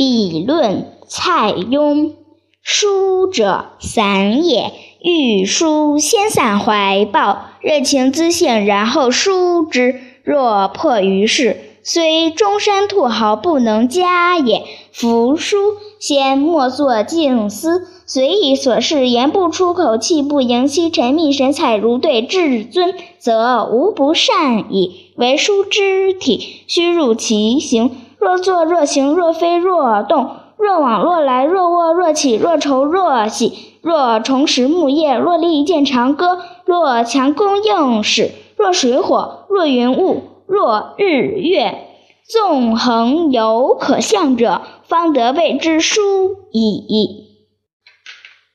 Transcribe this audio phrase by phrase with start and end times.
[0.00, 2.12] 笔论蔡邕。
[2.62, 10.00] 书者散也，欲书先散怀抱，热情自性，然后书之。
[10.24, 14.62] 若迫于事，虽中山兔毫不能加也。
[14.90, 15.58] 夫书
[15.98, 25.10] 先莫作静思，随意所事，言不出口，气不盈息，沉迷神采，如对至尊，则无不善矣。
[25.16, 27.90] 为书之体，须入其形。
[28.20, 30.30] 若坐若行，若飞若动。
[30.58, 41.86] 若往若来，若卧若起，若愁若喜，若重拾木叶，若立见长歌，若强弓硬矢，若水火，若云雾，若日月，
[42.28, 46.00] 纵横犹可向者，方得谓之书
[46.52, 47.29] 矣。